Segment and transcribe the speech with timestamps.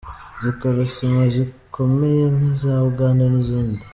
[0.41, 3.83] zikora sima zikomeye nk’iza Uganda n’izindi.